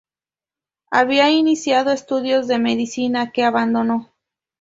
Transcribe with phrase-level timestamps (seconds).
[0.89, 4.11] Había iniciado estudios de medicina, que abandonó.